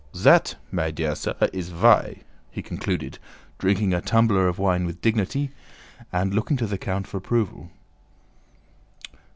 [0.15, 3.19] "Zat, my dear sir, is vy..." he concluded,
[3.59, 5.51] drinking a tumbler of wine with dignity
[6.11, 7.69] and looking to the count for approval.